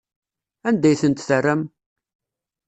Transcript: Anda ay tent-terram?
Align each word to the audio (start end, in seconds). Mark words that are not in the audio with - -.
Anda 0.67 0.87
ay 0.89 0.97
tent-terram? 1.01 1.61